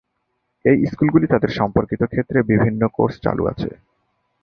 [0.65, 3.69] এই স্কুলগুলি তাদের সম্পর্কিত ক্ষেত্রে বিভিন্ন কোর্স চালু আছে।